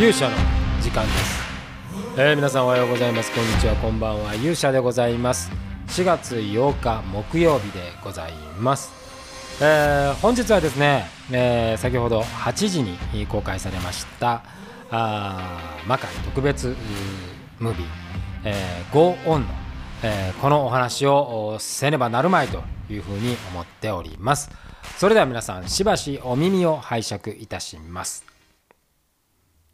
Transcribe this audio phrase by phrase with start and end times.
[0.00, 0.36] 勇者の
[0.80, 1.42] 時間です、
[2.16, 3.30] えー皆さんおはようございます。
[3.34, 3.76] こんにちは。
[3.76, 4.34] こんばんは。
[4.34, 5.52] 勇者でございます。
[5.88, 8.90] 4月8日木曜日でございます、
[9.60, 14.42] えー本日はですね、えー先ほど8時に公開されました
[14.90, 16.74] あ魔界特別
[17.58, 17.86] ムービー
[18.46, 19.44] 「えー、Go On の」
[20.02, 24.50] えーこのお話をおせねばなるまいというふうに思っております。
[24.96, 28.30] それでは皆さんしばしお耳を拝借いたします。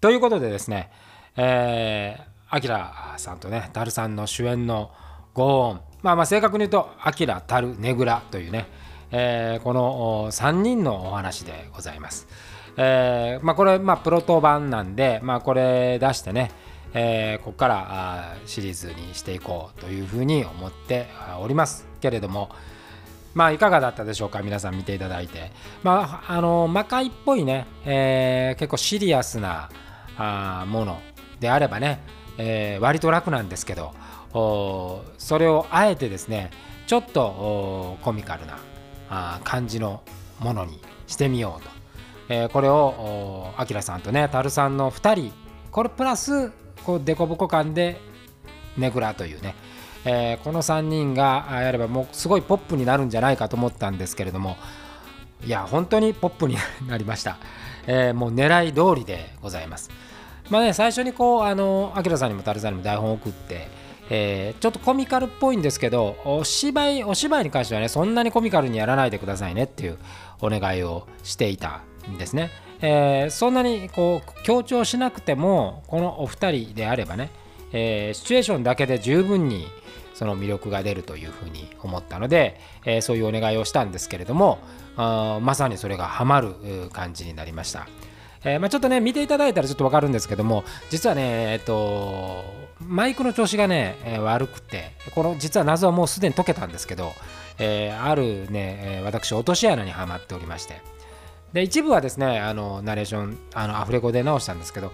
[0.00, 0.90] ということでですね、
[1.36, 4.90] えー、アキラさんとね、タルさんの主演の
[5.34, 8.66] ゴーン、まあまあ正確に言うと、アキラ、タル、ネグラというね、
[9.10, 12.26] えーこの3人のお話でございます。
[12.78, 16.50] えーまあこれ、まあプロト版なんで、まあこれ出してね、
[16.94, 21.08] えーここからシリーズにしていこうというふうに思って
[21.42, 22.48] おりますけれども、
[23.34, 24.40] まあいかがだったでしょうか？
[24.40, 25.50] 皆さん見ていただいて。
[25.82, 29.68] まああの魔界っぽいね、えー結構シリアスな
[30.18, 31.00] あもの。
[31.40, 32.00] であればね、
[32.38, 33.94] えー割と楽なんですけど
[35.18, 36.50] それをあえてですね
[36.86, 38.58] ちょっとコミカルな
[39.08, 40.02] あ感じの
[40.38, 41.70] ものにしてみようと、
[42.28, 45.32] えーこれをあきらさんとねたるさんの2人
[45.70, 46.50] これプラス
[46.84, 48.00] こうデコボコ感で
[48.76, 49.54] ネグラというね、
[50.04, 54.56] えーこの3人がやればもうすごいポップになるんじゃないかと思ったんですけれども
[55.44, 57.38] いや本当にポップになりました、
[57.92, 59.90] えーもう狙い通りでございます。
[60.48, 63.68] まあね最初にこうあのアキラさんにもタルさんにも台本を送って、
[64.10, 69.98] えーちょっとコミカルっぽいんですけどお芝居お芝居に関してはねそんなにコミカルにやらないでくださいねっていう
[70.40, 77.30] お願いをしていたんですね、えーそんなにこう強調しなくてもこのお二人であればね、
[77.72, 79.66] えーシチュエーションだけで十分に
[80.20, 84.58] その魅力が出るというふうに思ったので、えーそういうお願いをしたんですけれども
[84.98, 86.52] あーまさにそれがハマる
[86.92, 87.88] 感じになりました。
[88.44, 92.44] えーまあ、ちょっとね見ていただいたらちょっと分かるんですけども実はねえっと
[92.86, 97.12] マイクの調子がね、えー悪くてこの実は謎はもうすでに解けたんですけど、
[97.58, 100.82] えーあるね、えー私落とし穴にはまっておりまして
[101.52, 104.92] で一部はですねあのナレーションあのアフレコで直したんですけど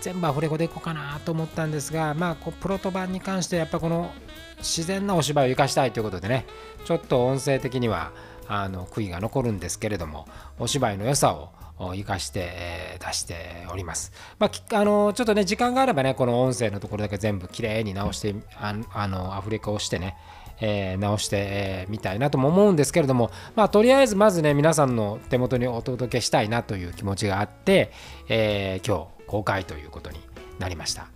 [0.00, 4.12] 全部アフレコでいこうかなと思ったんですがまあこうプロト版に関してやっぱこの
[4.58, 6.46] 自然なお芝居を生かしたいということでね
[6.84, 8.12] ちょっと音声的には
[8.48, 10.26] あの悔いが残るんですけれども
[10.58, 14.10] お芝居の良さを生かして、出しております。
[14.38, 18.72] まあ、あのちょっとね時間があればねこの音声のところだけ全部きれいに直してあ
[19.08, 20.16] のアフレコをしてね
[20.60, 27.92] えー直してえーみたいなとも思うんですけれども、まあ、とりあえずまずね皆さんの手元にお届けしたいなという気持ちがあって、
[28.28, 30.20] えー今日公開ということに
[30.58, 31.08] なりました。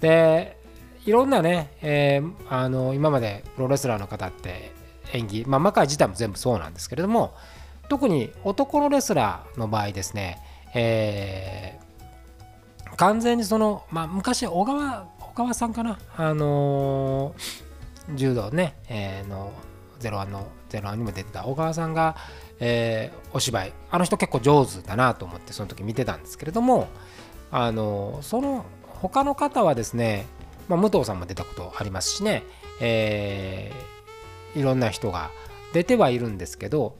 [0.00, 0.56] で
[1.04, 4.72] いろんなね、えーあの今までプロレスラーの方って
[5.12, 7.34] 演技、まあ、魔界自体も全部そうなんですけれども
[7.88, 10.38] 特に男のレスラーの場合ですね、
[10.74, 11.88] えー
[12.96, 15.98] 完全にその、まあ、昔小川小川さんかな？
[16.16, 17.67] あのー
[18.14, 19.52] 柔道ね、えーの
[20.00, 22.16] 01の01にも出てた小川さんが、
[22.60, 26.88] えーお芝居あの人結構上手だなと思ってその時見てたんですけれども
[27.50, 30.26] あのその他の方はですね、
[30.68, 32.42] まあ、武藤さんも出たことありますしね、
[32.80, 33.98] えー
[34.58, 35.30] いろんな人が
[35.72, 36.96] 出てはいるんですけど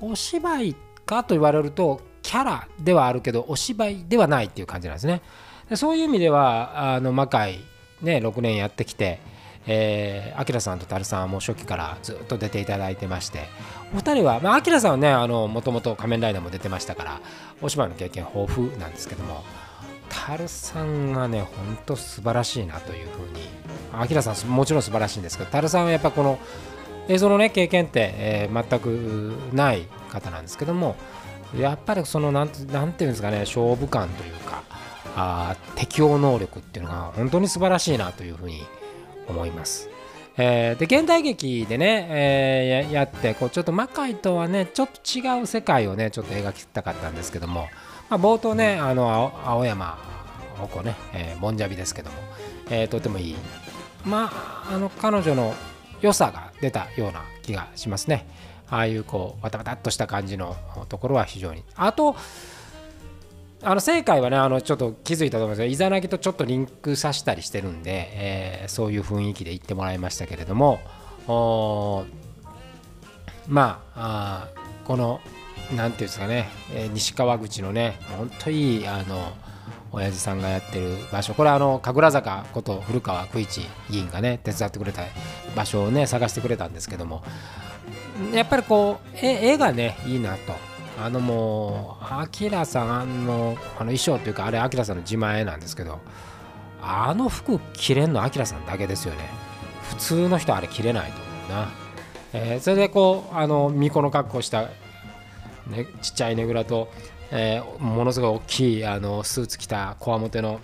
[0.00, 0.76] お芝居
[1.06, 5.22] かと言われるとキャラではあるけどお芝居ではないっていう感じなんですね。
[5.70, 7.60] でそういう意味ではあの魔界
[8.02, 9.20] ね6年やってきて
[9.70, 13.40] えー、アキラさんとタルさんはもう初期からずっと出ていただいてまして
[13.92, 17.20] お二人は、まあ、アキラさんはねあのもともと仮面ライダーも出てましたから
[17.60, 19.44] お芝居の経験豊富なんですけども
[20.08, 23.42] タルさんがねほんと素晴らしいなというふうに
[23.92, 26.38] アキラさんもちろん素晴らしいんですけどタルさんはやっぱこの
[27.08, 30.96] 映像のね経験って、えー全くない方なんですけども
[31.56, 34.62] やっぱりそのなんなんていうんですかね勝負感というか
[35.16, 38.62] あ適応能力っていうのが本当に素晴らしいなというふうに
[39.28, 39.88] 思います。
[40.36, 47.66] えーで現代劇でね、えーややってこうちょっと魔界とはねちょっと違う世界をねちょっと描きたかったんですけども、
[48.08, 49.98] まあ、冒頭ねあの青青山
[50.58, 52.16] 鉾ね、えー、ボンジャビですけども、
[52.70, 53.36] えーとてもいい。
[54.04, 55.54] まああの彼女の
[56.00, 58.26] 良さが出たような気がしますね。
[58.70, 60.54] ああいうこうバタバタっとした感じの
[60.88, 61.64] ところは非常に。
[61.74, 62.14] あと
[63.62, 70.78] あの正解はねあのちょっと気づいたと思うんですけどイザナギとちょっとリンクさせたりしてるんで、えーそういう雰囲気で言ってもらいましたけれども
[73.48, 75.20] まああこの
[75.74, 79.32] なんていうんですかね、えー西川口のね本当いいあの
[79.90, 81.32] 親父さんがやってる場所。
[81.32, 85.02] これはあの神楽坂こと古川久一議員がね手伝ってくれた
[85.56, 87.24] 場所をね探してくれたんですけども
[88.34, 90.67] やっぱりこう絵がねいいなと。
[91.00, 96.00] あのもうアキラさんのあの衣装っていうかあれアキラさんの自前なんですけど
[96.82, 99.20] あの服着れんのアキラさんだけですよね。
[99.88, 101.68] 普通の人あれ着れないと思うな、
[102.32, 104.68] えー、それでこうあの巫女の格好した、
[105.66, 106.90] ね、ちっちゃいねぐらと、
[107.30, 110.60] えー、ものすごい大きいあのスーツ着たこわもての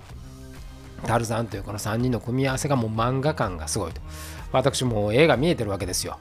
[1.06, 4.00] タルザンというこの3人の組み合わせがもう漫画感がすごいと。
[4.52, 6.18] 私も映画見えてるわけですよ。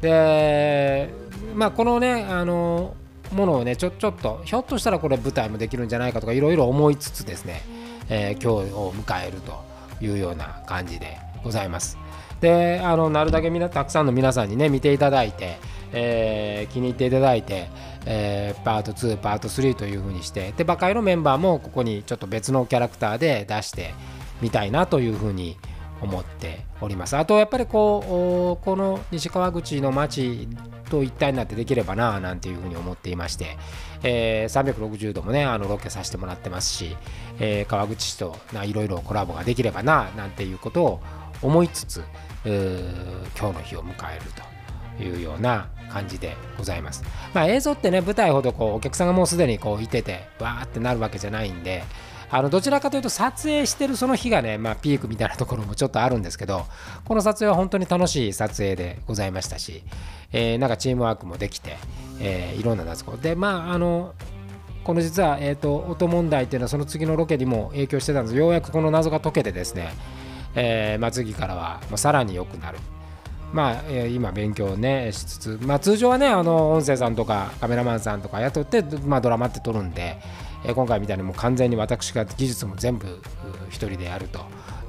[0.00, 1.10] で
[1.54, 2.94] まあこのねあの
[3.32, 7.62] ものをねちょちょっとひょっとしたらこれ舞台もできるんじゃないかとかいろいろ思いつつですね、
[8.08, 9.62] えー、今日を迎えると
[10.00, 11.98] いうような感じでございます。
[12.40, 15.58] であのなるだけみなたくさんの皆さんにね見ていただいて、
[15.92, 17.68] えー、気に入っていただいて、
[18.06, 23.94] えー、パート2パート3というふうにしてでバカイのメンバーもここにちょっと別のキャラクターで出して
[24.40, 25.58] みたいなというふうに
[26.00, 30.48] 思っておりますあとやっぱりこうこの西川口の町
[30.90, 33.56] と一体になってできればななんていうふうに思っていまして、
[34.02, 36.96] えー、360度もねあのロケさせてもらってますし、
[37.38, 41.00] えー、川口市といろいろコラボができればななんていうことを
[41.42, 42.04] 思いつつ
[42.44, 44.24] 今日の日を迎える
[44.98, 47.02] というような感じでございます。
[47.34, 51.82] まあ、映像ってね舞台ほどこうお客さんがもうすでにこういててわーってなるわけじゃないんで
[52.30, 56.64] あのどちらかというと撮影してるその日がね、まあ、ピークみたいなところもちょっとあるんですけど
[57.04, 59.82] この撮影は本当に楽しい撮影でございましたし、
[60.32, 61.76] えー、なんかチームワークもできて、
[62.20, 64.14] えー、いろんな夏子でまああの
[64.84, 68.36] この実は、えーと、音問題っていうのはその次のロケにも影響してたんです。
[68.36, 69.92] ようやくこの謎が解けてですね、
[70.54, 72.78] えーまあ、次からは、まあ、さらに良くなる。
[73.52, 80.18] まあ、えー、今勉強ねしつつ、まあ、通常はねあの音声さんとかカメラマンさんとか雇って、まあ、ドラマって撮るんで、
[80.64, 83.20] え今回みたいにもう完全に私が技術も全部
[83.68, 84.40] 一人でやると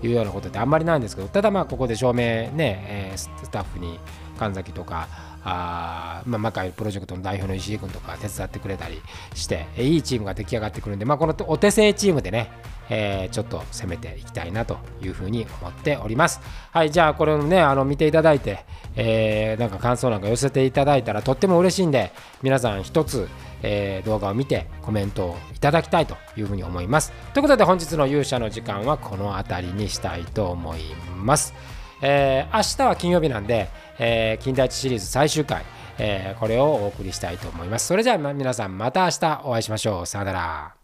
[0.04, 4.00] いうようなことであんまりないんですけどただまあここで照明ね、えスタッフに
[4.38, 5.08] 神崎とか
[5.44, 9.02] あまあ、魔界プロジェクトの代表の石井君とか手伝ってくれたり
[9.34, 12.52] していいチームが出来上がってくるんで、まあ、このお手製チームでね、
[12.90, 16.42] えー、ちょっと攻めていきたいなというふうに思っております。
[16.72, 18.66] はい、じゃあこれをね、あの見ていただいて、
[18.96, 22.12] えー、なんか感想なんか寄せていただいたらとっても嬉しいんで、
[22.44, 23.28] 皆さん一つ、
[23.64, 27.14] えー、動画を見てコメントをいただきたいというふうに思います。
[27.34, 30.80] ということで本日の勇者の時間はこの辺りにしたいと思い
[31.18, 31.54] ます。
[32.02, 33.70] えー、明日は金曜日なんで、
[34.00, 35.64] えー、金田一シリーズ最終回、
[35.98, 37.88] えー、これをお送りしたいと思います。
[37.88, 40.06] それじゃあ皆さんまた明日お会いしましょう。
[40.06, 40.81] さよなら。